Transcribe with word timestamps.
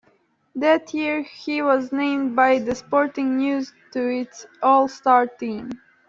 That 0.55 0.95
year, 0.95 1.21
he 1.21 1.61
was 1.61 1.91
named 1.91 2.35
by 2.35 2.57
"The 2.57 2.73
Sporting 2.73 3.37
News" 3.37 3.71
to 3.91 4.03
its 4.11 4.47
All-Star 4.63 5.27
Team. 5.27 5.79